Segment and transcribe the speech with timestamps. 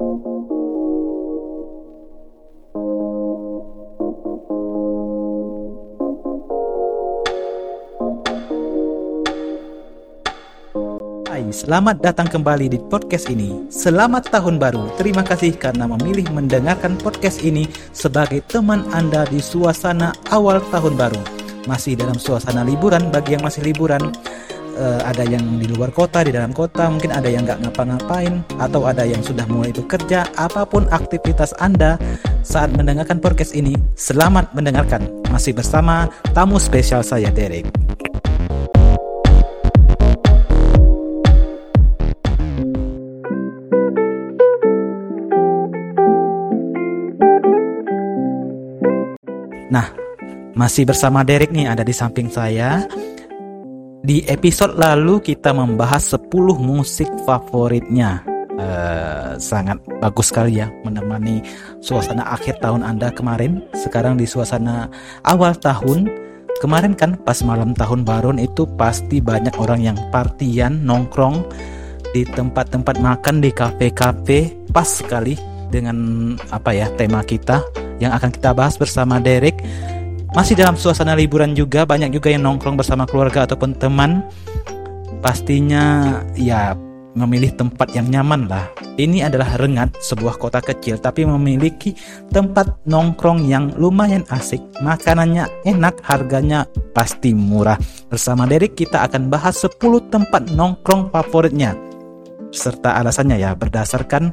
[0.00, 0.08] Hai,
[11.52, 13.68] selamat datang kembali di podcast ini.
[13.68, 14.88] Selamat tahun baru.
[14.96, 21.20] Terima kasih karena memilih mendengarkan podcast ini sebagai teman Anda di suasana awal tahun baru.
[21.68, 24.16] Masih dalam suasana liburan bagi yang masih liburan.
[24.80, 28.88] Eh, ada yang di luar kota, di dalam kota, mungkin ada yang nggak ngapa-ngapain, atau
[28.88, 30.24] ada yang sudah mulai bekerja.
[30.40, 32.00] Apa pun aktivitas Anda
[32.40, 35.04] saat mendengarkan podcast ini, selamat mendengarkan.
[35.28, 37.68] Masih bersama tamu spesial saya, Derek.
[49.68, 49.92] Nah,
[50.56, 52.88] masih bersama Derek nih ada di samping saya.
[54.00, 58.24] Di episode lalu kita membahas 10 musik favoritnya.
[58.60, 61.40] Eh, sangat bagus sekali ya menemani
[61.80, 63.60] suasana akhir tahun Anda kemarin.
[63.76, 64.88] Sekarang di suasana
[65.28, 66.08] awal tahun.
[66.64, 71.44] Kemarin kan pas malam tahun baru itu pasti banyak orang yang partian, nongkrong
[72.12, 74.52] di tempat-tempat makan di kafe-kafe.
[74.72, 75.36] Pas sekali
[75.68, 75.96] dengan
[76.48, 77.64] apa ya tema kita
[78.00, 79.60] yang akan kita bahas bersama Derek.
[80.30, 84.22] Masih dalam suasana liburan juga, banyak juga yang nongkrong bersama keluarga ataupun teman.
[85.18, 86.78] Pastinya ya
[87.18, 88.70] memilih tempat yang nyaman lah.
[88.94, 91.98] Ini adalah Rengat, sebuah kota kecil tapi memiliki
[92.30, 94.62] tempat nongkrong yang lumayan asik.
[94.78, 96.62] Makanannya enak, harganya
[96.94, 97.76] pasti murah.
[98.06, 99.74] Bersama Derek kita akan bahas 10
[100.14, 101.74] tempat nongkrong favoritnya.
[102.54, 104.30] Serta alasannya ya berdasarkan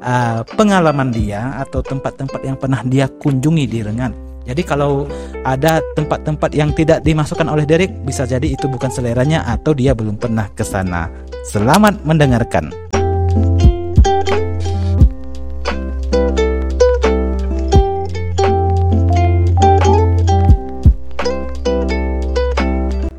[0.00, 4.33] uh, pengalaman dia atau tempat-tempat yang pernah dia kunjungi di Rengat.
[4.44, 5.08] Jadi kalau
[5.40, 10.20] ada tempat-tempat yang tidak dimasukkan oleh Derek, bisa jadi itu bukan seleranya atau dia belum
[10.20, 11.08] pernah ke sana.
[11.48, 12.68] Selamat mendengarkan.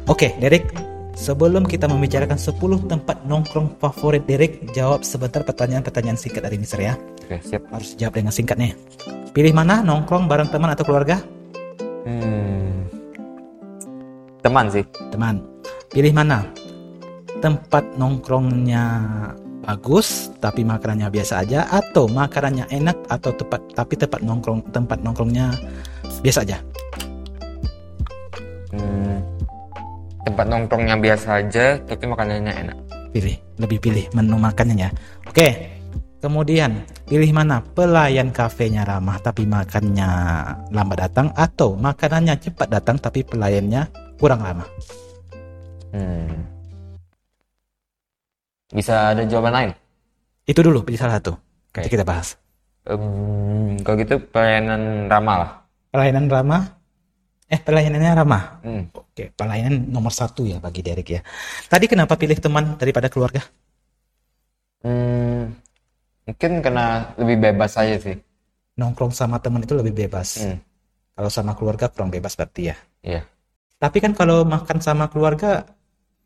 [0.05, 0.84] Oke, Derek,
[1.25, 6.93] sebelum kita membicarakan 10 tempat nongkrong favorit Derek, jawab sebentar pertanyaan-pertanyaan singkat dari Mister ya.
[7.25, 7.65] Oke, siap.
[7.73, 8.77] Harus jawab dengan singkat nih.
[9.33, 11.17] Pilih mana nongkrong bareng teman atau keluarga?
[12.05, 12.85] Hmm.
[14.45, 14.85] Teman sih.
[15.09, 15.41] Teman.
[15.89, 16.45] Pilih mana?
[17.41, 18.85] Tempat nongkrongnya
[19.65, 25.49] bagus tapi makanannya biasa aja atau makanannya enak atau tempat tapi tempat nongkrong tempat nongkrongnya
[26.21, 26.61] biasa aja.
[28.69, 29.34] Hmm.
[30.25, 32.77] Tempat nongkrongnya biasa aja, tapi makanannya enak.
[33.13, 34.89] Pilih, lebih pilih menu makanannya.
[35.29, 35.77] Oke.
[36.17, 37.61] Kemudian, pilih mana?
[37.61, 40.09] Pelayan kafenya ramah tapi makannya
[40.73, 43.85] lambat datang atau makanannya cepat datang tapi pelayannya
[44.17, 44.65] kurang lama.
[45.93, 46.33] Hmm.
[48.73, 49.71] Bisa ada jawaban lain?
[50.49, 51.37] Itu dulu pilih salah satu.
[51.77, 52.33] Nanti kita bahas.
[52.89, 55.51] Um, kalau gitu pelayanan ramah lah.
[55.93, 56.63] Pelayanan ramah.
[57.53, 58.43] Eh, pelayanannya ramah.
[58.65, 58.89] Hmm.
[59.15, 61.23] Oke, pelayanan nomor satu ya bagi Derek ya.
[61.71, 63.47] Tadi kenapa pilih teman daripada keluarga?
[64.83, 65.55] Hmm.
[66.27, 68.19] Mungkin karena lebih bebas aja sih.
[68.75, 70.43] Nongkrong sama teman itu lebih bebas.
[70.43, 70.59] Hmm.
[71.15, 72.75] Kalau sama keluarga kurang bebas berarti ya.
[73.07, 73.23] Iya.
[73.79, 75.63] Tapi kan kalau makan sama keluarga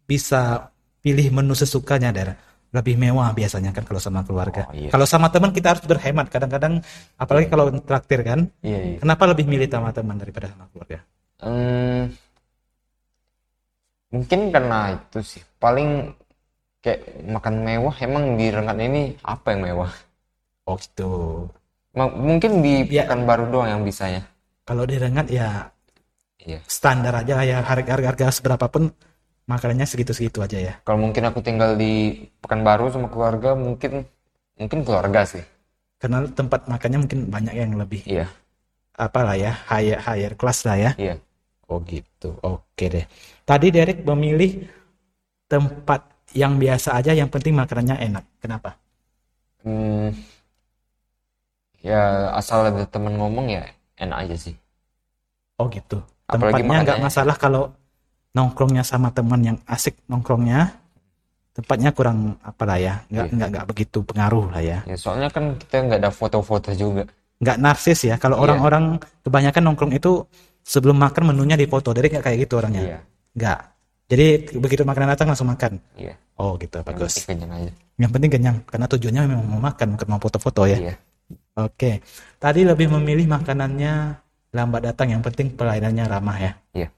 [0.10, 0.74] bisa
[1.06, 2.42] pilih menu sesukanya, Der.
[2.74, 4.66] Lebih mewah biasanya kan kalau sama keluarga.
[4.66, 4.90] Oh, iya.
[4.90, 6.26] Kalau sama teman kita harus berhemat.
[6.34, 6.82] Kadang-kadang
[7.22, 8.50] apalagi kalau traktir kan.
[8.66, 8.98] Iya, iya.
[8.98, 11.06] Kenapa lebih milih sama teman daripada sama keluarga?
[11.38, 12.29] Hmm.
[14.10, 15.42] Mungkin karena itu sih.
[15.62, 15.90] Paling
[16.82, 19.92] kayak makan mewah emang di Rengat ini apa yang mewah?
[20.66, 21.10] Oh gitu.
[21.98, 23.06] Ma- Mungkin di Ya.
[23.06, 24.22] Pekanbaru doang yang bisanya.
[24.66, 25.70] Kalau di Rengat ya
[26.40, 26.60] Iya.
[26.66, 28.90] standar aja lah ya harga-harga seberapa pun
[29.50, 30.74] makanannya segitu-segitu aja ya.
[30.86, 34.06] Kalau mungkin aku tinggal di Pekanbaru sama keluarga, mungkin
[34.56, 35.44] mungkin keluarga sih.
[36.00, 38.26] Karena tempat makannya mungkin banyak yang lebih Iya,
[38.96, 40.92] apalah ya higher higher class lah ya.
[40.96, 41.16] iya.
[41.70, 42.34] Oh gitu.
[42.42, 43.06] Oke deh.
[43.46, 44.66] Tadi Derek memilih
[45.46, 46.02] tempat
[46.34, 48.26] yang biasa aja yang penting makanannya enak.
[48.42, 48.78] Kenapa?
[49.62, 50.14] Hmm,
[51.84, 53.64] ya asal ada temen ngomong ya
[54.00, 54.56] enak aja sih.
[55.60, 56.00] Oh gitu.
[56.30, 57.64] Apalagi Tempatnya nggak masalah kalau
[58.32, 60.74] nongkrongnya sama teman yang asik nongkrongnya.
[61.50, 63.36] Tempatnya kurang apalah ya, nggak Iya.
[63.36, 64.80] nggak nggak begitu pengaruh lah ya.
[64.88, 67.04] Ya soalnya kan kita nggak ada foto-foto juga.
[67.44, 68.16] Nggak narsis ya.
[68.16, 68.44] Kalau Iya.
[68.48, 68.84] orang-orang
[69.26, 70.24] kebanyakan nongkrong itu
[70.70, 71.90] sebelum makan menunya dipoto.
[71.90, 72.84] Derek nggak kayak gitu orangnya.
[72.86, 73.00] Iya,
[73.34, 73.60] Nggak.
[74.10, 74.26] Jadi
[74.58, 75.82] begitu makanan datang langsung makan.
[75.98, 76.14] iya.
[76.38, 77.14] Oh gitu, Yang bagus.
[77.20, 77.72] penting kenyang aja.
[78.00, 80.78] Yang penting kenyang, karena tujuannya memang mau makan, bukan mau foto-foto ya.
[80.80, 80.96] Iya.
[81.60, 81.92] Oke,
[82.40, 83.94] tadi lebih memilih makanannya
[84.50, 86.52] lambat datang, yang penting pelayanannya ramah ya.
[86.72, 86.90] Iya.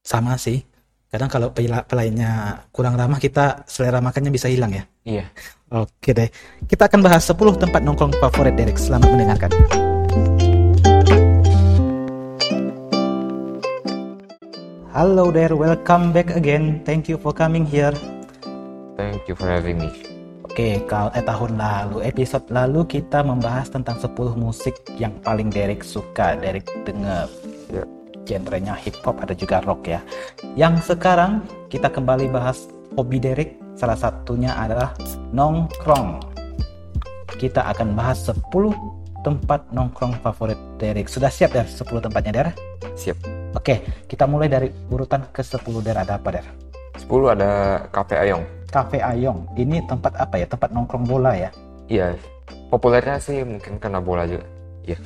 [0.00, 0.62] Sama sih,
[1.10, 2.30] Kadang kalau pela- pelayannya
[2.70, 4.86] kurang ramah kita selera makannya bisa hilang ya.
[5.02, 5.26] Iya.
[5.74, 6.30] Oke deh.
[6.70, 8.78] Kita akan bahas 10 tempat nongkrong favorit Derek.
[8.78, 9.50] Selamat mendengarkan.
[14.90, 16.82] Halo there, welcome back again.
[16.82, 17.94] Thank you for coming here.
[18.98, 19.86] Thank you for having me.
[20.42, 25.86] Oke, kalau eh, tahun lalu, episode lalu kita membahas tentang 10 musik yang paling Derek
[25.86, 27.30] suka, Derek denger.
[27.70, 27.86] Ya.
[28.26, 30.02] Genrenya hip hop ada juga rock ya.
[30.58, 32.66] Yang sekarang kita kembali bahas
[32.98, 34.98] hobi Derek, salah satunya adalah
[35.30, 36.18] nongkrong.
[37.38, 38.42] Kita akan bahas 10
[39.22, 41.06] tempat nongkrong favorit Derek.
[41.06, 42.48] Sudah siap Der 10 tempatnya Der?
[42.98, 43.39] Siap.
[43.50, 45.98] Oke, kita mulai dari urutan ke-10 Der.
[45.98, 46.46] Ada apa Der?
[47.02, 48.46] 10 ada Cafe Ayong.
[48.70, 49.42] Cafe Ayong.
[49.58, 50.46] Ini tempat apa ya?
[50.46, 51.50] Tempat nongkrong bola ya?
[51.90, 52.14] Iya.
[52.70, 54.46] Populernya sih mungkin karena bola juga.
[54.86, 55.02] Iya.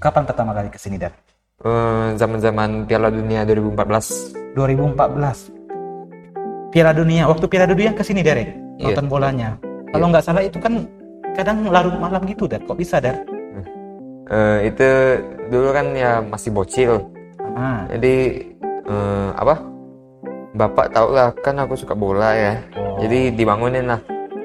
[0.00, 1.12] Kapan pertama kali ke sini, Dar?
[1.60, 4.32] Eh, zaman-zaman Piala Dunia 2014.
[4.56, 5.52] 2014.
[6.72, 8.48] Piala Dunia, waktu Piala Dunia ke sini, Derek.
[8.80, 8.96] Iya.
[8.96, 9.60] Nonton bolanya.
[9.92, 10.88] Kalau nggak salah itu kan
[11.36, 12.64] kadang larut malam gitu, Dar.
[12.64, 13.20] Kok bisa, Dar?
[14.24, 14.88] Eh, itu
[15.52, 17.12] dulu kan ya masih bocil.
[17.54, 18.14] Ah, Jadi
[18.84, 19.54] eh, apa?
[20.54, 22.52] Bapak tau lah kan aku suka bola ya.
[22.78, 23.02] Oh.
[23.02, 23.98] Jadi dibangunin lah.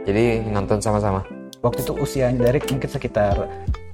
[0.06, 1.22] Jadi nonton sama-sama.
[1.60, 3.36] waktu itu usianya Derek mungkin sekitar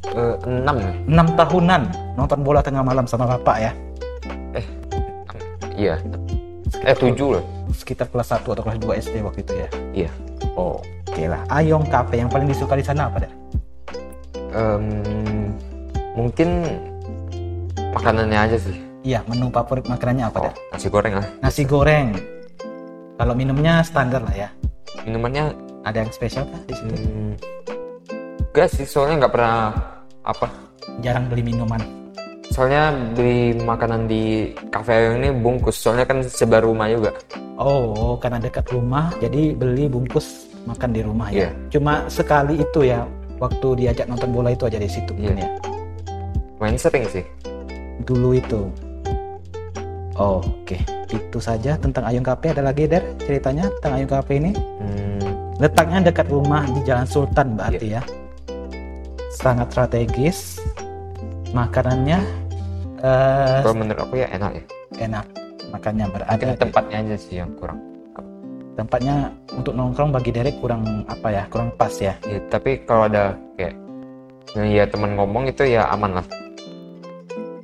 [0.06, 0.94] Eh, enam ya?
[1.26, 1.82] 6 tahunan
[2.14, 3.72] nonton bola tengah malam sama bapak ya.
[5.76, 6.00] Iya.
[6.86, 7.44] Eh tujuh loh.
[7.74, 9.68] Sekitar kelas 1 atau kelas 2 SD waktu itu ya.
[9.92, 10.12] Iya.
[10.56, 11.42] Oh, oke lah.
[11.52, 13.34] Ayong Cafe yang paling disuka di sana apa, Dar?
[14.56, 14.86] Em,
[16.16, 16.80] mungkin
[17.92, 18.78] makanannya aja sih.
[19.06, 20.54] Iya, menu favorit makanannya apa, Oh, Dar?
[20.74, 21.28] nasi goreng lah.
[21.38, 22.08] Nasi goreng.
[23.16, 24.50] Kalau minumnya standar lah ya.
[25.06, 25.54] Minumannya
[25.86, 26.98] Ada yang spesial kah di situ?
[26.98, 27.34] hmm,
[28.50, 29.70] enggak sih, soalnya nggak pernah
[30.26, 30.50] apa.
[31.06, 31.78] Jarang beli minuman.
[32.50, 35.78] Soalnya beli makanan di kafe ini bungkus.
[35.78, 37.14] Soalnya kan sebelah rumah juga.
[37.62, 41.46] Oh, karena dekat rumah, jadi beli bungkus makan di rumah ya.
[41.46, 41.50] Iya.
[41.70, 43.06] Cuma sekali itu ya,
[43.38, 45.38] waktu diajak nonton bola itu aja di situ Iya.
[45.38, 45.50] ya.
[46.58, 47.22] Main sering sih.
[48.02, 48.66] Dulu itu.
[50.16, 50.80] Oke,
[51.12, 52.56] itu saja tentang Ayung Cafe.
[52.56, 54.52] Ada lagi der ceritanya tentang Ayung Cafe ini?
[54.56, 55.28] Hmm,
[55.60, 58.04] Letaknya dekat rumah di Jalan Sultan berarti ya.
[59.36, 60.64] Sangat strategis.
[61.52, 62.20] Makanannya
[63.00, 64.64] eh, kalau menurut aku ya enak ya.
[65.04, 65.26] enak.
[65.72, 67.80] Makannya berada Mungkin tempatnya aja sih yang kurang.
[68.76, 71.44] tempatnya untuk nongkrong bagi Derek kurang apa ya?
[71.48, 72.12] Kurang pas ya.
[72.28, 73.72] Ya, tapi kalau ada kayak
[74.68, 76.26] ya teman ngomong itu ya aman lah.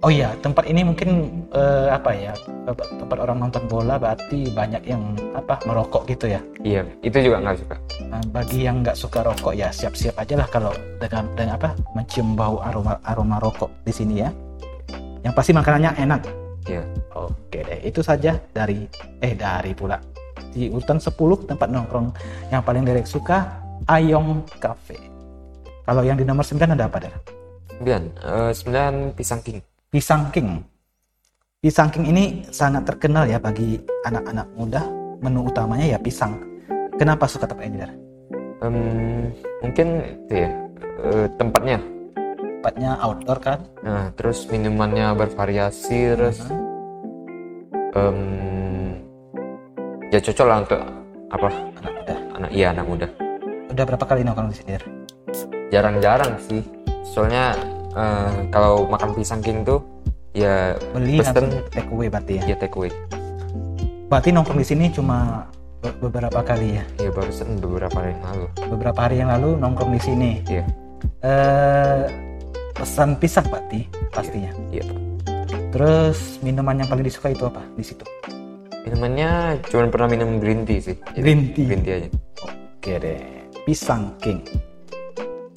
[0.02, 2.34] Oh iya, tempat ini mungkin eh, apa ya?
[2.74, 6.42] Tempat orang nonton bola berarti banyak yang apa merokok gitu ya.
[6.66, 7.78] Iya, itu juga nggak suka.
[8.10, 12.34] Nah, bagi yang nggak suka rokok ya siap-siap aja lah kalau dengan dengan apa mencium
[12.34, 14.34] bau aroma aroma rokok di sini ya.
[15.22, 16.22] Yang pasti makanannya enak.
[16.66, 16.82] Iya.
[17.14, 18.90] Oke deh, itu saja dari
[19.22, 20.02] eh dari pula
[20.52, 21.14] di urutan 10
[21.48, 22.10] tempat nongkrong
[22.50, 23.48] yang paling Derek suka
[23.86, 24.98] Ayong Cafe.
[25.86, 27.14] Kalau yang di nomor 9 ada apa, Der?
[27.78, 29.71] Sembilan, eh, sembilan pisang king.
[29.92, 30.56] Pisang King.
[31.60, 33.76] Pisang King ini sangat terkenal ya bagi
[34.08, 34.88] anak-anak muda.
[35.20, 36.40] Menu utamanya ya pisang.
[36.96, 37.84] Kenapa suka tempat ini?
[38.64, 38.76] Em,
[39.60, 40.50] mungkin itu ya
[41.04, 41.84] eh, tempatnya.
[42.40, 43.60] Tempatnya outdoor kan?
[43.84, 46.40] Nah, terus minumannya bervariasi, terus
[47.92, 48.18] em,
[50.08, 50.82] ya cocok lah untuk
[51.36, 51.50] apa?
[51.84, 52.16] Anak muda.
[52.40, 53.08] Anak iya anak muda.
[53.68, 54.72] Udah berapa kali nongkrong di sini?
[55.68, 56.64] Jarang-jarang sih.
[57.04, 57.60] Soalnya
[57.96, 59.84] eh, kalau makan pisang king tuh
[60.32, 61.52] ya Beli Pesen.
[61.72, 62.44] take away berarti ya.
[62.52, 62.92] ya take away.
[64.08, 65.48] Berarti nongkrong di sini cuma
[65.80, 66.84] be- beberapa kali ya.
[67.00, 68.46] Ya barusan beberapa hari yang lalu.
[68.76, 70.32] Beberapa hari yang lalu nongkrong di sini.
[70.48, 70.64] Iya.
[71.24, 72.02] Eh
[72.76, 74.52] pesan pisang berarti pastinya.
[74.72, 74.84] Iya.
[75.72, 78.04] Terus minuman yang paling disuka itu apa di situ?
[78.84, 80.98] Minumannya cuma pernah minum green tea sih.
[81.16, 81.70] Green tea.
[81.70, 82.10] Green tea aja.
[82.82, 83.22] Oke deh,
[83.64, 84.42] Pisang King.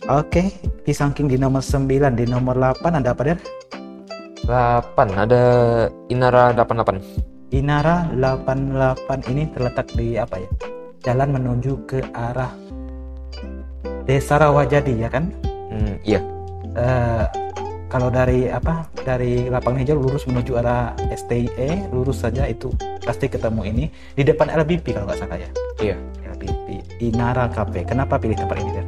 [0.05, 0.53] Oke,
[0.85, 3.41] Pisang King di nomor 9, di nomor 8 ada apa der?
[4.45, 5.43] 8 ada
[6.13, 7.57] Inara 88.
[7.57, 10.51] Inara 88 ini terletak di apa ya?
[11.09, 12.53] Jalan menuju ke arah
[14.05, 15.33] Desa Rawajadi ya kan?
[15.73, 16.21] Hmm, iya.
[16.77, 17.25] Eh,
[17.89, 18.85] kalau dari apa?
[19.09, 22.69] Dari lapangan hijau lurus menuju arah STIE, lurus saja itu
[23.01, 25.49] pasti ketemu ini di depan LBP kalau nggak salah ya.
[25.81, 25.97] Iya.
[26.37, 27.89] LBP Inara Cafe.
[27.89, 28.84] Kenapa pilih tempat ini der?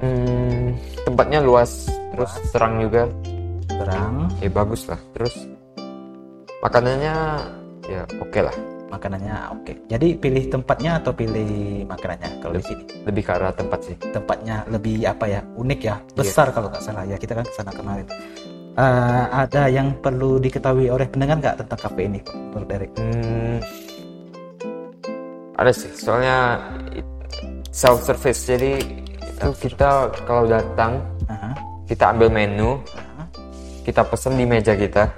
[0.00, 0.72] Hmm,
[1.04, 3.04] tempatnya luas, terus terang juga.
[3.68, 5.00] Terang, Ya bagus lah.
[5.12, 5.34] Terus
[6.60, 7.14] makanannya
[7.86, 8.56] ya oke lah.
[8.90, 9.72] makanannya oke.
[9.86, 12.82] Jadi pilih tempatnya atau pilih makanannya kalau di sini?
[13.06, 13.94] Lebih ke arah tempat sih.
[14.10, 15.40] Tempatnya lebih apa ya?
[15.54, 17.14] Unik ya, besar kalau nggak salah ya.
[17.14, 18.02] Kita kan ke sana kemarin.
[18.74, 22.18] Eh, ada yang perlu diketahui oleh pendengar nggak tentang kafe ini,
[22.50, 22.90] Bro Derek?
[22.98, 23.58] Hmm,
[25.54, 26.58] ada sih, soalnya
[27.70, 28.42] self service.
[28.42, 28.72] Jadi
[29.40, 29.90] itu kita
[30.22, 31.56] kalau datang Aha,
[31.88, 33.24] kita ambil menu, aha.
[33.82, 35.08] kita pesen di meja kita,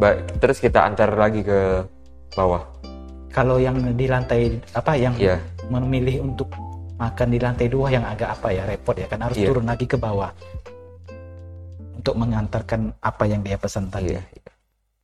[0.00, 1.84] ba- terus kita antar lagi ke
[2.32, 2.64] bawah.
[3.28, 5.36] Kalau yang di lantai apa yang Iya.
[5.68, 6.48] memilih untuk
[6.96, 9.52] makan di lantai dua yang agak apa ya repot ya kan harus Iya.
[9.52, 10.32] turun lagi ke bawah
[11.92, 14.16] untuk mengantarkan apa yang dia pesan tadi.
[14.16, 14.24] Iya.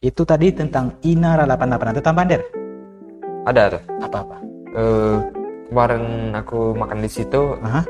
[0.01, 2.43] Itu tadi tentang Inara 88 ada tambahan Der?
[3.45, 3.79] Ada ada.
[4.01, 4.37] Apa-apa?
[4.73, 5.17] Eh,
[5.69, 7.85] kemarin aku makan di situ, Aha.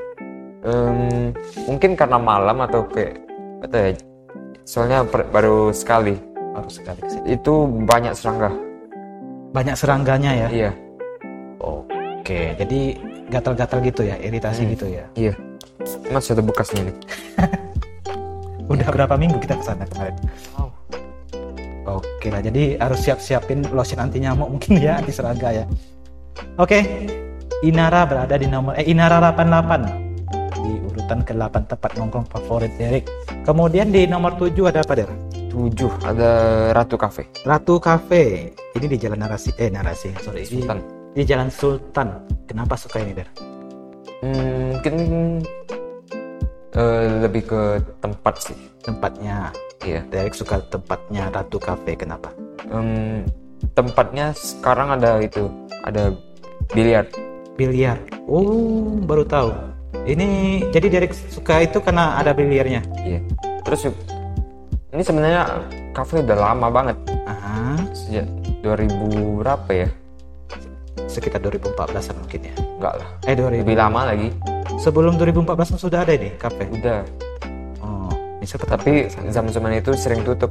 [0.62, 1.31] Em,
[1.66, 3.19] mungkin karena malam atau kayak
[3.62, 3.90] apa ya?
[4.62, 6.14] Soalnya per- baru sekali
[6.52, 7.25] Baru sekali ke situ.
[7.26, 8.50] itu banyak serangga.
[9.52, 10.49] Banyak serangganya ya.
[10.49, 10.71] Iya,
[11.59, 12.81] Oke, jadi
[13.28, 14.71] gatal-gatal gitu ya, iritasi Hmm.
[14.73, 15.04] gitu ya.
[15.14, 15.35] iya.
[16.09, 16.97] Masih ada bekasnya nih.
[18.73, 20.14] Udah berapa minggu kita ke sana kemarin?
[20.54, 20.71] Wow.
[21.99, 25.64] Oke lah, jadi harus siap-siapin lotion anti nyamuk mungkin ya, anti serangga ya.
[26.57, 26.78] Oke,
[27.62, 29.92] Inara berada di nomor eh Inara 88 di
[31.12, 33.04] urutan ke-8 tempat nongkrong favorit Derek.
[33.45, 35.11] Kemudian di nomor 7 ada apa Der?
[35.52, 36.31] Tujuh ada
[36.73, 37.28] Ratu Cafe.
[37.45, 38.57] Ratu Cafe.
[38.73, 40.49] Ini di Jalan Narasi eh Narasi, sorry.
[40.49, 40.78] Di, Sultan.
[41.12, 42.09] di Jalan Sultan.
[42.49, 43.28] Kenapa suka ini Der?
[44.25, 44.95] Hmm, mungkin
[46.73, 47.61] eh, lebih ke
[48.00, 48.57] tempat sih.
[48.81, 49.52] Tempatnya
[49.83, 50.07] Iya.
[50.09, 51.99] Derek suka tempatnya Ratu Cafe.
[51.99, 52.31] Kenapa?
[52.71, 53.26] Em,
[53.75, 55.50] tempatnya sekarang ada itu,
[55.83, 56.14] ada
[56.71, 57.04] biliar.
[57.59, 57.99] Biliar.
[58.31, 59.50] Oh, baru tahu.
[60.02, 60.26] Ini
[60.75, 62.82] jadi Derek suka itu karena ada biliarnya.
[63.00, 63.23] Iya.
[63.62, 63.87] Terus
[64.90, 65.62] ini sebenarnya
[65.94, 68.26] cafe udah lama banget Aha, sejak
[68.61, 69.88] 2000 berapa ya?
[71.06, 72.54] sekitar 2014 mungkin ya.
[72.56, 73.62] Enggak lah, Eh 2000.
[73.62, 74.28] lebih lama lagi.
[74.80, 76.64] Sebelum 2014 sudah ada ini kafe.
[76.66, 77.04] Udah.
[77.78, 78.09] Oh,
[78.40, 80.50] bisa Tapi zaman-zaman itu sering tutup.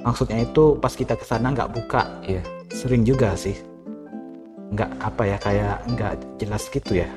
[0.00, 2.08] maksudnya itu pas kita ke sana nggak buka.
[2.24, 2.40] Iya.
[2.72, 3.52] Sering juga sih.
[4.70, 7.08] Nggak apa ya kayak nggak jelas gitu ya.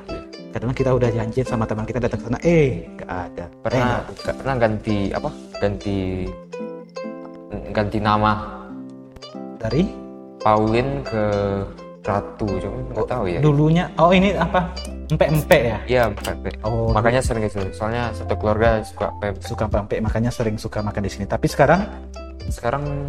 [0.54, 3.46] Kadang kita udah janji sama teman kita datang ke sana, eh nggak ada.
[3.46, 4.32] Eh, Pernah buka.
[4.32, 5.30] pernah ganti apa?
[5.58, 5.98] Ganti
[7.70, 8.32] ganti nama
[9.58, 9.84] Dari
[10.38, 11.24] Paulin ke
[12.04, 13.40] Ratu, cuma nggak tahu ya.
[13.40, 14.76] dulunya, oh ini apa?
[15.08, 15.78] Empek-empek ya.
[15.88, 16.52] Iya, Pepe.
[16.62, 17.64] Oh, Makanya sering gitu.
[17.72, 19.40] Soalnya satu keluarga suka Pepe.
[19.40, 21.26] suka empek makanya sering suka makan di sini.
[21.26, 21.82] Tapi sekarang
[22.44, 23.08] Sekarang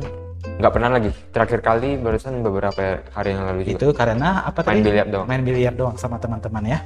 [0.62, 1.10] nggak pernah lagi.
[1.34, 3.74] Terakhir kali barusan beberapa hari yang lalu juga.
[3.74, 4.86] itu karena apa Main tadi?
[4.86, 5.26] biliar doang.
[5.26, 6.78] Main biliar doang sama teman-teman ya.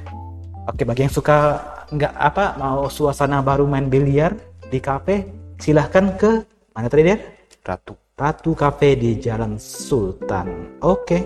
[0.69, 1.57] Oke, bagi yang suka
[1.89, 4.37] nggak apa mau suasana baru main biliar
[4.69, 5.25] di kafe,
[5.57, 6.45] silahkan ke
[6.77, 7.17] mana tadi dia?
[7.65, 7.97] Ratu.
[8.13, 10.77] Ratu Cafe di Jalan Sultan.
[10.85, 11.25] Oke.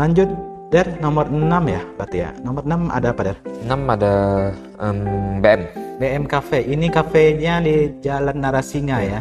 [0.00, 0.30] Lanjut
[0.72, 2.30] Der nomor 6 ya, berarti ya.
[2.40, 3.36] Nomor 6 ada apa Der?
[3.66, 4.14] 6 ada
[4.78, 4.98] em,
[5.42, 5.62] BM
[6.00, 6.64] BM Cafe.
[6.64, 9.20] Ini kafenya di Jalan Narasinga ya.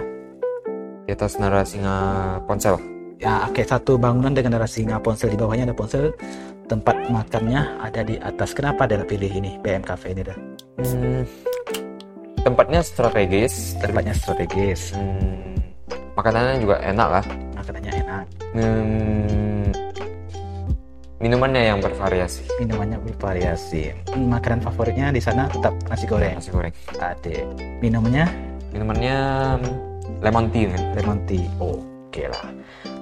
[1.03, 1.97] di atas Narasinga
[2.45, 2.77] Ponsel.
[3.19, 6.15] Ya, oke satu bangunan dengan Narasinga ponsel di bawahnya ada ponsel.
[6.69, 8.53] Tempat makannya ada di atas.
[8.53, 10.38] Kenapa Der pilih ini BM Cafe ini Der?
[10.77, 11.25] Hmm,
[12.39, 13.73] tempatnya strategis.
[13.75, 15.57] Tempatnya strategis, Hmm,
[16.13, 17.25] makanannya juga enak lah.
[17.57, 18.23] makanannya enak,
[18.53, 19.65] Hmm,
[21.17, 22.45] minumannya yang bervariasi.
[22.57, 23.81] minumannya bervariasi.
[24.13, 26.38] Hmm, Makanan favoritnya di sana tetap nasi goreng.
[26.38, 26.73] Nasi goreng.
[26.95, 27.49] Ada.
[27.81, 28.25] Minumannya
[28.69, 29.17] Minumannya
[30.21, 30.81] lemon tea kan.
[30.93, 31.49] lemon tea.
[31.57, 32.45] Oke lah.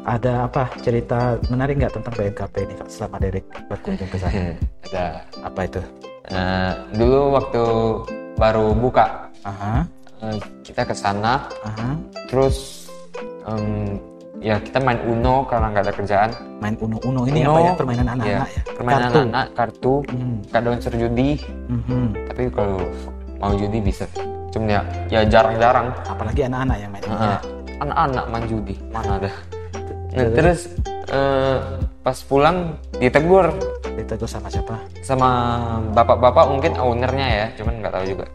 [0.08, 4.56] Ada apa cerita menarik nggak tentang BMKP ini Kak, selama Derek berkunjung ke sana?
[4.88, 5.06] Ada.
[5.44, 5.82] Apa itu?
[6.28, 7.64] Eh, dulu waktu
[8.36, 9.84] baru buka eh,
[10.62, 11.96] kita ke sana aha.
[12.28, 12.88] terus
[13.44, 13.96] em,
[14.40, 16.30] ya kita main Uno karena nggak ada kerjaan.
[16.60, 17.74] Main Uno Uno ini Uno, apa ya?
[17.76, 18.62] Permainan anak-anak Iya, ya.
[18.70, 19.20] Permainan Kartu.
[19.22, 21.30] anak kartu, Hmm, kadang unsur judi.
[21.68, 22.04] mhm.
[22.28, 22.80] Tapi kalau
[23.40, 24.06] mau judi bisa.
[24.52, 25.92] Cuman ya ya jarang-jarang.
[26.08, 27.12] Apalagi anak-anak yang main ya.
[27.12, 27.40] Ah,
[27.78, 29.32] Anak-anak main judi mana ada.
[30.18, 30.60] Nah, terus
[31.08, 31.58] eh,
[32.02, 33.54] pas pulang ditegur
[33.98, 34.78] Ditegur sama siapa?
[35.02, 35.30] sama
[35.94, 38.26] bapak-bapak mungkin ownernya ya, cuman nggak tahu juga.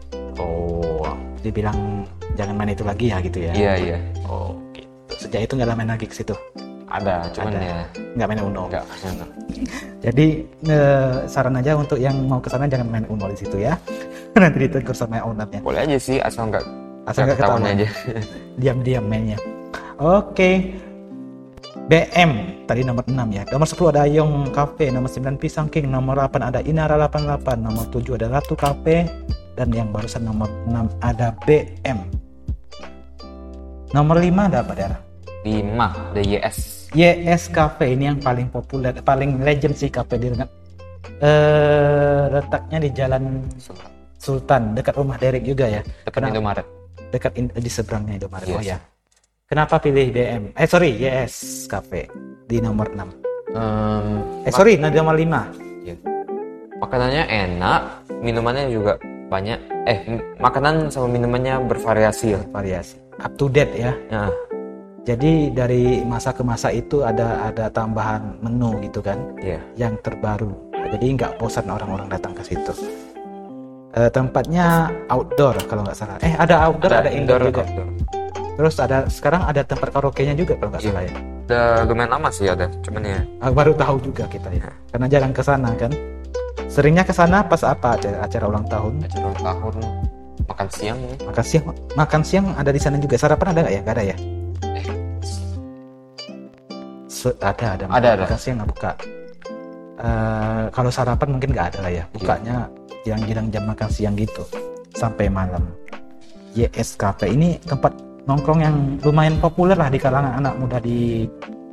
[0.41, 1.07] Oh,
[1.39, 2.03] dibilang
[2.35, 3.53] jangan main itu lagi ya gitu ya?
[3.53, 3.97] Iya iya,
[4.27, 5.13] Oh, gitu.
[5.23, 6.35] Sejak itu nggak main lagi ke situ?
[6.93, 7.61] ada, cuman Ada.
[7.65, 7.79] ya
[8.13, 8.63] Nggak main Uno?
[8.69, 8.85] nggak.
[10.03, 10.27] Jadi
[10.69, 13.73] eh, saran aja untuk yang mau ke sana jangan main Uno di situ ya.
[14.37, 15.65] Nanti ditegur sama ownernya.
[15.65, 16.65] Boleh aja sih asal nggak
[17.09, 17.87] Asal nggak ketahuan aja.
[18.61, 19.37] Diam-diam mainnya.
[19.97, 20.77] Oke.
[21.83, 23.43] BM tadi nomor 6 ya.
[23.51, 27.85] Nomor 10 ada Yong Cafe, nomor 9 Pisang King, nomor 8 ada Inara 88, nomor
[27.91, 29.03] 7 ada Ratu Cafe
[29.59, 31.99] dan yang barusan nomor 6 ada BM.
[33.91, 34.93] Nomor 5 ada apa Dar?
[35.43, 36.87] Lima, ada YS.
[36.95, 40.47] YS Cafe ini yang paling populer, paling legend sih cafe di Rengat.
[41.19, 43.43] Eh letaknya di Jalan
[44.15, 45.83] Sultan dekat rumah Derek juga ya.
[46.07, 46.31] Kenapa?
[46.31, 46.67] Indomaret.
[47.11, 48.47] dekat in- di seberangnya Indomaret.
[48.49, 48.73] Oh Yes.
[48.73, 48.77] ya.
[49.53, 50.49] Kenapa pilih DM?
[50.57, 52.09] Eh sorry, YS Cafe
[52.49, 53.05] di nomor 6.
[53.53, 55.45] Em, Eh sorry, di nomor 5.
[55.85, 55.93] Iya.
[56.81, 57.81] Makanannya enak,
[58.25, 58.97] minumannya juga
[59.29, 59.85] banyak.
[59.85, 59.99] Eh,
[60.41, 62.41] makanan sama minumannya bervariasi ya.
[62.49, 62.97] Variasi.
[63.21, 63.93] Up to date ya.
[64.09, 64.33] Nah,
[65.05, 69.61] Jadi dari masa ke masa itu ada ada tambahan menu gitu kan iya.
[69.77, 70.49] yang terbaru.
[70.89, 72.73] Jadi nggak bosan orang-orang datang ke situ.
[73.93, 76.17] Eh, tempatnya outdoor kalau nggak salah.
[76.25, 77.61] Eh ada outdoor ada, indoor, juga.
[77.61, 78.22] outdoor.
[78.53, 80.91] Terus ada sekarang ada tempat karaoke-nya juga kalau nggak Iya.
[80.91, 81.13] salah ya.
[81.43, 84.69] Udah lumayan lama sih ada, cuman ya Ah, baru tahu juga kita ya.
[84.89, 85.91] Karena jarang ke sana kan.
[86.69, 88.93] Seringnya ke sana pas apa acara, acara ulang tahun?
[89.03, 89.75] acara ulang tahun
[90.43, 91.15] makan siang nih.
[91.23, 93.15] Makan siang makan siang ada di sana juga.
[93.15, 93.81] Sarapan ada nggak ya?
[93.81, 94.15] Nggak ada ya?
[94.73, 94.85] Eh,
[97.07, 97.83] Se- ada ada.
[97.87, 98.23] Ada, ada.
[98.25, 98.91] Makan siang nggak buka.
[99.95, 102.03] Eh, kalau sarapan mungkin nggak ada lah ya.
[102.11, 102.55] Bukanya
[103.03, 104.43] jarang-jarang jam makan siang gitu
[104.91, 105.63] sampai malam.
[106.53, 107.93] YS Cafe ini tempat
[108.27, 111.27] nongkrong yang lumayan populer lah di kalangan anak muda di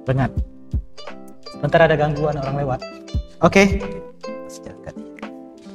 [0.06, 0.32] Rengat.
[1.60, 2.80] Bentar ada gangguan orang lewat.
[3.44, 3.78] Oke.
[4.48, 4.96] Sejagat.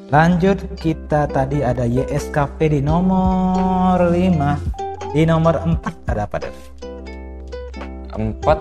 [0.10, 5.14] Lanjut kita tadi ada YS Cafe di nomor 5.
[5.16, 6.58] Di nomor 4 ada apa, Dev?
[8.16, 8.60] empat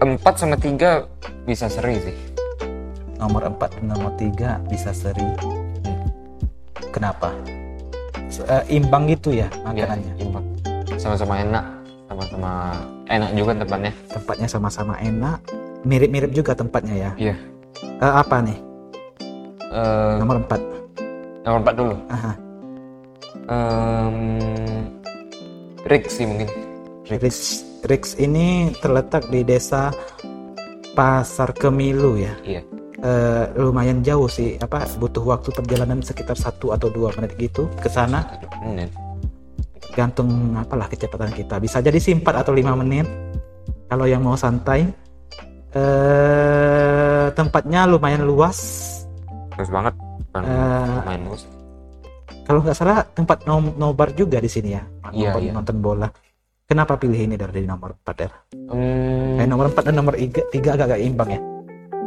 [0.00, 1.04] empat sama tiga
[1.44, 2.16] bisa seri sih.
[3.20, 5.28] Nomor 4 dan nomor 3 bisa seri.
[6.90, 7.30] Kenapa?
[8.42, 10.12] Eh, imbang gitu ya makanannya.
[10.18, 10.44] imbang.
[10.96, 11.64] Sama-sama enak,
[12.08, 12.50] sama-sama
[13.08, 13.92] enak juga tempatnya.
[14.08, 15.38] Tempatnya sama-sama enak.
[15.82, 17.10] Mirip-mirip juga tempatnya ya.
[17.18, 17.34] Iya.
[18.00, 18.58] Eh, apa nih?
[19.72, 20.60] Eh, Nomor 4.
[21.42, 21.94] nomor empat dulu.
[22.06, 22.32] Aha.
[23.50, 24.16] Em,
[25.82, 26.46] Rick sih mungkin.
[27.10, 29.90] Rix, Rix ini terletak di desa
[30.94, 32.30] Pasar Kemilu ya.
[32.46, 32.62] Iya.
[33.02, 34.54] Eh, lumayan jauh sih.
[34.56, 38.22] Apa butuh waktu perjalanan sekitar satu atau dua menit gitu ke sana.
[38.62, 38.94] Menit.
[39.92, 41.58] Gantung apalah kecepatan kita.
[41.58, 43.10] Bisa jadi sih 4 atau 5 menit.
[43.90, 44.86] Kalau yang mau santai.
[45.74, 48.58] Eh tempatnya lumayan luas.
[49.52, 49.94] Terus banget.
[50.32, 51.44] Eh, main mus.
[52.42, 54.82] kalau nggak salah tempat no- nobar juga di sini ya.
[55.10, 55.52] Iya, nonton, iya.
[55.52, 56.08] nonton bola.
[56.64, 58.30] Kenapa pilih ini dari nomor 4 ya?
[58.72, 61.40] Hmm, Eh, nomor 4 dan nomor 3, agak-agak imbang ya.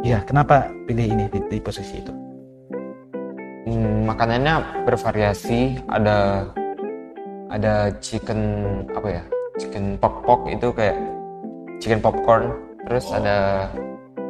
[0.06, 2.12] Iya, kenapa pilih ini di, di posisi itu?
[3.66, 5.82] hmm, makanannya bervariasi.
[5.90, 6.46] Ada
[7.50, 8.38] ada chicken
[8.94, 9.22] apa ya?
[9.58, 10.94] Chicken pok pok itu kayak
[11.82, 12.54] chicken popcorn.
[12.86, 13.66] Terus ada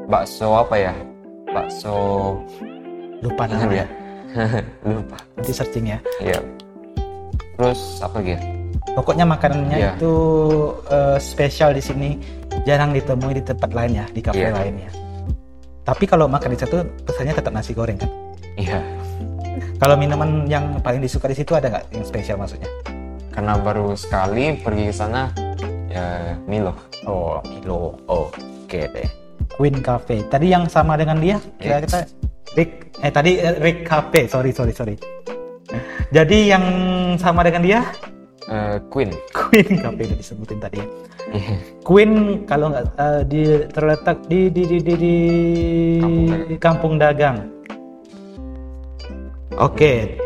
[0.09, 0.95] bakso apa ya?
[1.53, 1.97] Bakso
[3.21, 3.85] Lupa namanya.
[3.85, 3.87] ya?
[4.89, 5.17] lupa.
[5.37, 5.99] Nanti searching ya.
[6.25, 6.41] Iya.
[7.61, 8.41] Terus apa lagi ya?
[8.97, 9.93] Pokoknya makanannya Iya.
[10.01, 10.15] itu
[10.89, 12.17] eh, spesial di sini,
[12.65, 14.57] jarang ditemui di tempat lain ya, di kafe Iya.
[14.57, 14.89] lainnya.
[15.87, 18.11] Tapi kalau makan di situ pesannya tetap nasi goreng kan.
[18.59, 18.83] Iya.
[19.79, 22.67] Kalau minuman yang paling disuka di situ ada nggak yang spesial maksudnya?
[23.31, 25.31] Karena baru sekali pergi ke sana
[25.87, 26.75] ya Milo.
[27.07, 28.03] Oh, Milo.
[28.11, 29.09] Oke deh.
[29.55, 30.27] Queen Cafe.
[30.27, 32.03] Tadi yang sama dengan dia, kira kita
[32.59, 34.27] Rick eh tadi eh, Rick Cafe.
[34.27, 34.99] Sorry, sorry, sorry.
[36.11, 36.65] Jadi yang
[37.15, 37.79] sama dengan dia
[38.47, 39.11] Eh, Queen.
[39.35, 40.87] Queen Cafe udah disebutin tadi ya.
[41.35, 41.55] Iya.
[41.83, 42.13] Queen
[42.47, 43.43] kalau nggak eh, di
[43.75, 45.15] terletak di di di di, di
[46.63, 47.43] Kampung Dagang.
[49.59, 50.21] Oke,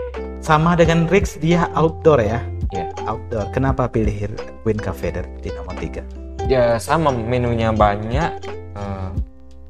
[0.44, 2.44] sama dengan Rix dia outdoor ya.
[2.76, 2.92] Iya.
[3.09, 3.48] Outdoor.
[3.56, 4.28] Kenapa pilih
[4.66, 6.50] Queen Cafe di nomor 3?
[6.50, 8.33] Ya sama menunya banyak.
[8.70, 9.11] eh,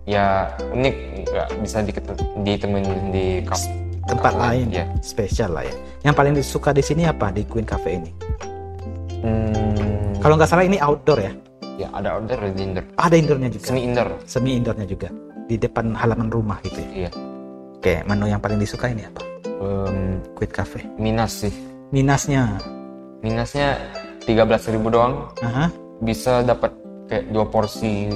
[0.08, 0.96] ya unik
[1.30, 1.78] nggak bisa
[2.42, 3.60] ditemuin di kap
[4.10, 4.84] Tempat kafe lain Ya.
[5.00, 5.74] spesial lah ya.
[6.02, 8.10] Yang paling disuka di sini apa di Queen Cafe ini?
[9.20, 11.32] Hmm, Kalau nggak salah ini outdoor ya.
[11.78, 12.84] ya ada outdoor ada indoor.
[12.96, 13.64] Ada indoornya juga.
[13.64, 14.08] Semi indoor.
[14.24, 15.08] Semi indoornya juga
[15.46, 16.90] di depan halaman rumah gitu ya.
[17.06, 17.10] Iya.
[17.80, 19.22] Oke, menu yang paling disuka ini apa?
[19.60, 20.84] Em, Queen Cafe.
[20.96, 21.52] minas sih.
[21.90, 22.60] Minasnya.
[23.20, 23.76] Minasnya
[24.22, 25.68] 13.000 doang Aha,
[26.00, 26.72] bisa dapat
[27.06, 28.08] kayak dua porsi.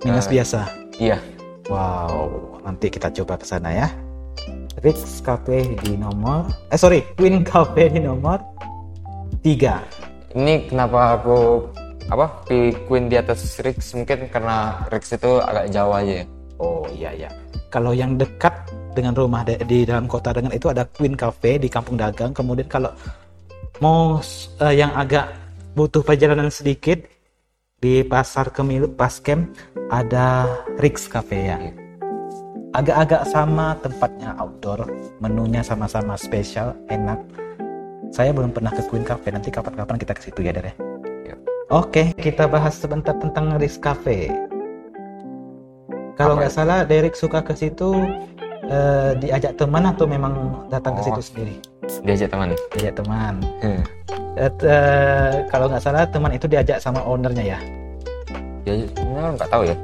[0.00, 0.60] minas Eh, biasa.
[0.96, 1.18] Iya.
[1.66, 2.28] Wow,
[2.62, 3.88] nanti kita coba ke sana ya.
[4.80, 8.40] Rix Cafe di nomor eh sorry, Queen Cafe di nomor
[9.44, 10.36] 3.
[10.36, 11.68] Ini kenapa aku
[12.10, 16.26] apa pilih Queen di atas Rix mungkin karena Rix itu agak jauh aja ya.
[16.60, 17.30] Oh iya ya.
[17.70, 18.52] Kalau yang dekat
[18.92, 22.34] dengan rumah de- di dalam kota dengan itu ada Queen Cafe di Kampung Dagang.
[22.34, 22.90] Kemudian kalau
[23.78, 24.18] mau
[24.64, 25.30] eh, yang agak
[25.72, 27.00] butuh perjalanan sedikit
[27.80, 29.54] di Pasar Kemilu Paskem
[29.88, 30.44] ada
[30.76, 31.58] Rix Cafe ya.
[32.70, 34.86] Agak-agak sama tempatnya outdoor,
[35.18, 37.18] menunya sama-sama spesial, enak.
[38.14, 40.78] Saya belum pernah ke Queen Cafe, nanti kapan-kapan kita ke situ ya, Dere.
[41.26, 41.34] Iya.
[41.70, 44.30] Oke, kita bahas sebentar tentang Rix Cafe.
[46.14, 47.90] Kalau nggak salah, Derek suka ke situ
[48.70, 51.06] eh, diajak teman atau memang datang ke Oh.
[51.10, 51.56] situ sendiri?
[52.06, 53.34] diajak teman diajak teman
[53.66, 53.82] Hmm.
[54.38, 57.58] Eh, eh, kalau nggak salah teman itu diajak sama ownernya ya
[58.62, 59.74] diajak teman nggak tahu ya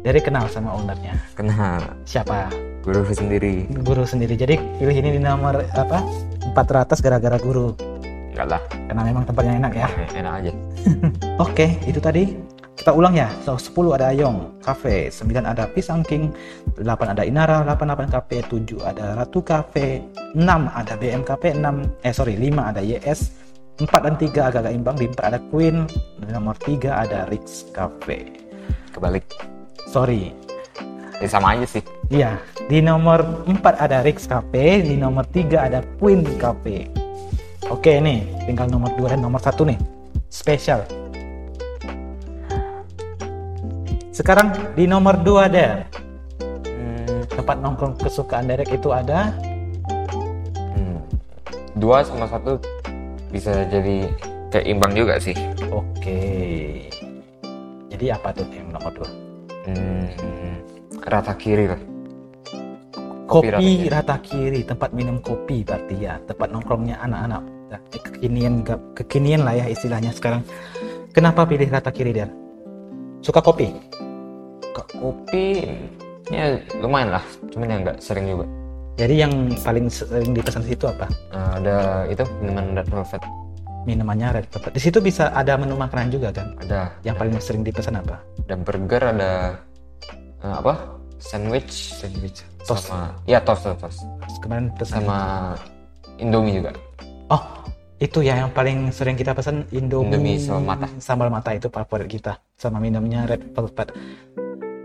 [0.00, 1.12] Derek kenal sama ownernya.
[1.36, 1.84] Kenal.
[2.08, 2.48] Siapa?
[2.80, 3.68] Guru sendiri.
[3.84, 4.32] Guru sendiri.
[4.32, 6.00] Jadi pilih ini di nomor apa
[6.56, 7.76] 400 gara-gara guru.
[8.32, 8.62] Enggak lah.
[8.88, 9.88] Karena memang tempatnya enak ya.
[10.16, 10.52] Enak aja.
[11.44, 12.32] Oke, itu tadi.
[12.80, 13.28] Kita ulang ya.
[13.44, 16.32] So, 10 ada Ayong Cafe, 9 ada Pisang King,
[16.80, 20.00] 8 ada Inara, 88 Cafe, 7 ada Ratu Cafe,
[20.32, 21.60] 6 ada BM Cafe, 6
[22.00, 23.36] eh sorry 5 ada YS,
[23.84, 25.84] 4 dan 3 agak-agak imbang, di 4 ada Queen,
[26.24, 28.32] di nomor 3 ada Rix Cafe.
[28.96, 29.28] kebalik
[29.90, 30.30] Sorry.
[31.20, 35.78] ya sama aja sih Iya, di nomor 4 ada Rix Cafe, di nomor 3 ada
[35.98, 36.86] Queen Cafe.
[37.66, 39.78] Oke nih, tinggal nomor 2 dan nomor 1 nih.
[40.26, 40.82] Spesial.
[44.10, 45.86] Sekarang di nomor 2 ada
[46.66, 49.32] Hmm, tempat nongkrong kesukaan Derek itu ada
[50.76, 50.98] hmm.
[51.74, 52.60] dua sama satu
[53.28, 54.08] bisa jadi
[54.48, 55.32] kayak imbang juga sih
[55.68, 56.20] Oke.
[57.88, 59.19] Jadi apa tuh yang nomor 2?
[59.76, 61.80] Hmm, rata kiri lah
[63.30, 63.86] Kopi, Kopi rata kiri.
[63.86, 67.42] rata kiri, tempat minum kopi berarti ya, tempat nongkrongnya anak-anak.
[67.70, 68.66] Nah, Kekinian
[68.98, 70.42] kekinian lah ya istilahnya sekarang.
[71.14, 72.26] Kenapa pilih rata kiri Der?
[73.22, 73.70] Suka kopi?
[74.74, 75.62] Kak, kopi
[76.30, 78.46] ya lumayan lah cuman ya nggak sering juga
[78.98, 81.06] Jadi yang paling sering dipesan di situ apa?
[81.32, 81.76] Nah, ada
[82.10, 83.22] itu minuman red velvet
[83.82, 84.72] Minumannya red velvet.
[84.76, 86.52] Di situ bisa ada menu makanan juga kan?
[86.60, 88.20] ada Yang paling sering dipesan apa?
[88.44, 89.32] ada burger ada
[90.42, 90.74] eh, apa
[91.16, 92.42] sandwich Sandwich.
[92.60, 93.24] sama Toast.
[93.24, 94.00] ya toast toast, toast.
[94.42, 95.00] Kemarin pesan.
[95.00, 95.18] sama
[96.16, 96.72] indomie juga
[97.30, 97.40] Oh,
[97.96, 100.86] itu ya yang paling sering kita pesan Indomie, Indomie sambal mata.
[100.98, 102.34] Sambal mata itu favorit kita.
[102.58, 103.94] Sama minumnya red velvet.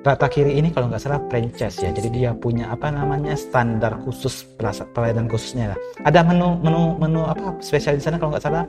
[0.06, 1.90] Rata kiri ini kalau nggak salah franchise ya.
[1.90, 4.46] Jadi dia punya apa namanya standar khusus
[4.94, 5.80] pelayanan khususnya lah.
[6.06, 8.62] Ada menu menu menu apa spesial di sana kalau nggak salah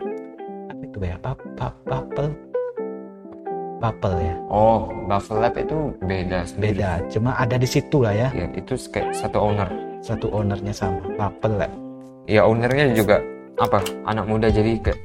[0.97, 1.17] itu ya?
[1.21, 2.27] Pap, pap, papel,
[3.77, 4.35] papel ya.
[4.49, 6.81] oh buffalo lab itu beda sendiri.
[6.81, 6.91] Beda.
[7.13, 8.29] Cuma ada di situ lah ya.
[8.33, 9.69] ya itu kayak satu owner
[10.01, 11.05] Satu ownernya sama.
[11.21, 11.71] Papel lah.
[12.25, 13.21] ya ownernya juga
[13.61, 14.99] apa anak muda jadi kayak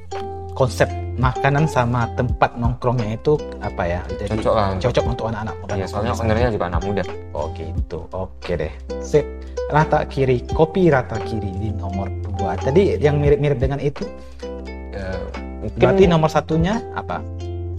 [0.52, 4.00] Konsep makanan sama tempat nongkrongnya itu apa ya?
[4.16, 5.72] Jadi cocok lah cocok untuk anak-anak muda.
[5.76, 7.02] ya soalnya ownernya juga anak muda
[7.32, 8.72] Oh gitu, oke deh.
[9.00, 9.24] Sip.
[9.72, 12.04] Rata kiri, kopi rata kiri di nomor
[12.36, 12.60] 2.
[12.60, 14.04] Tadi yang mirip-mirip dengan itu,
[14.92, 15.16] Ya,
[15.62, 17.22] mungkin berarti nomor satunya apa?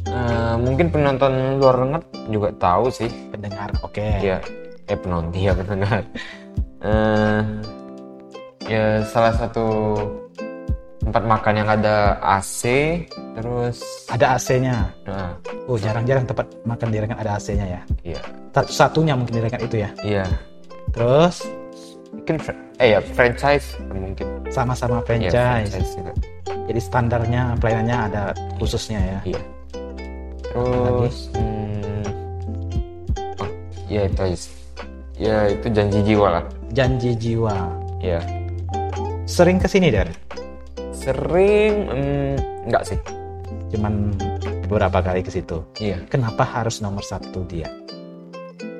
[0.05, 4.07] eh, mungkin penonton luar negeri juga tahu sih Pendengar, oke.
[4.19, 4.39] ya
[4.83, 6.01] eh penonton ya pendengar
[6.81, 7.41] eh
[8.63, 9.65] ya salah satu
[11.03, 12.63] tempat makan yang ada AC
[13.35, 14.87] terus Ada AC-nya.
[15.03, 15.35] nah
[15.67, 17.81] Oh jarang-jarang tempat makan di Rengan ada AC-nya ya.
[18.05, 19.89] iya Satu-satunya mungkin di Rengan itu ya.
[19.99, 20.23] iya
[20.91, 21.43] Terus
[22.13, 22.35] mungkin
[22.77, 25.97] eh ya franchise mungkin sama-sama Iya, franchise.
[25.97, 26.13] juga
[26.63, 28.23] Jadi standarnya pelayanannya ada
[28.55, 29.19] khususnya ya.
[29.27, 29.41] iya
[30.53, 32.05] terus hmm,
[33.41, 33.49] oh,
[33.89, 34.23] ya itu
[35.17, 37.53] ya itu janji jiwa lah Janji jiwa.
[37.99, 38.21] ya
[39.25, 40.09] Sering ke sini Der?
[40.93, 42.33] sering hmm,
[42.69, 42.99] enggak sih
[43.73, 44.13] Cuman
[44.69, 45.65] beberapa kali ke situ.
[45.81, 47.65] iya Kenapa harus nomor satu dia?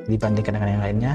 [0.06, 1.13] Dibandingkan dengan yang lainnya?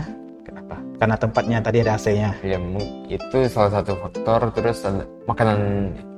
[0.99, 2.35] Karena tempatnya tadi ada AC-nya.
[2.43, 5.59] ya mu- itu salah satu faktor terus ada makanan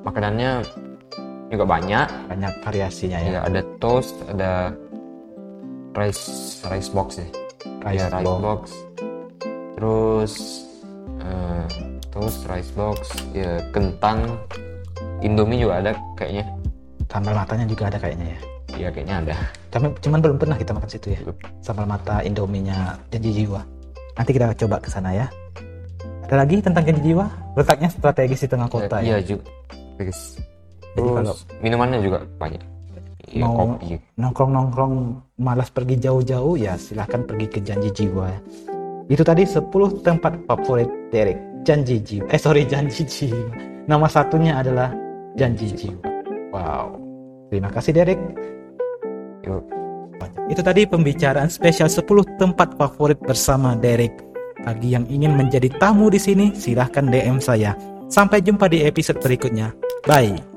[0.01, 0.65] makanannya
[1.49, 3.31] juga banyak banyak variasinya ya.
[3.31, 4.73] ya ada toast ada
[5.93, 6.25] rice
[6.65, 7.29] rice box ya
[7.83, 8.41] Rice Ya, rice box.
[8.41, 8.63] box
[9.75, 10.33] terus
[11.21, 11.67] eh,
[12.09, 12.99] toast rice box
[13.33, 14.39] ya kentang
[15.21, 16.49] indomie juga ada kayaknya
[17.05, 18.39] Sambal matanya juga ada kayaknya ya.
[18.79, 19.35] ya kayaknya ada
[19.69, 21.21] Tapi cuman belum pernah kita makan situ ya.
[21.21, 21.37] Belum.
[21.59, 23.61] Sambal mata Indominya janji jiwa.
[24.21, 25.33] Nanti kita coba ke sana ya.
[26.29, 27.25] Ada lagi tentang janji jiwa?
[27.57, 29.33] Letaknya strategis di tengah kota iya ya.
[29.33, 29.49] juga
[29.97, 30.37] Bagus.
[30.93, 32.61] Jadi terus kalau minumannya juga banyak
[33.33, 34.95] ya, Mau- kopi nongkrong-nongkrong
[35.41, 38.41] malas pergi jauh-jauh ya silahkan pergi ke janji jiwa ya.
[39.09, 39.73] Itu tadi 10
[40.05, 41.41] tempat favorit Derek.
[41.65, 42.29] Janji jiwa.
[42.29, 43.57] Eh sorry janji jiwa.
[43.89, 44.93] Nama satunya adalah
[45.33, 46.05] janji jiwa.
[46.53, 46.93] Wow.
[47.49, 48.21] Terima kasih Derek.
[49.49, 49.80] Yuk.
[50.51, 52.05] Itu tadi pembicaraan spesial 10
[52.41, 54.13] tempat favorit bersama Derek.
[54.61, 57.73] Bagi yang ingin menjadi tamu di sini, silahkan DM saya.
[58.11, 59.73] Sampai jumpa di episode berikutnya.
[60.05, 60.50] Bye.